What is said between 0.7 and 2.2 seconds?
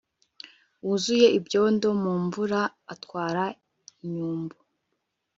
wuzuye ibyondo mu